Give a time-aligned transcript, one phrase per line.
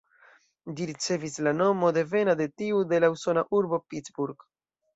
[0.79, 4.51] Ĝi ricevis la nomo devena de tiu de la usona urbo Pittsburgh.